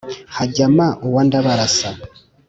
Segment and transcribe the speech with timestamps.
[0.35, 1.89] hajyama úwa ndábarása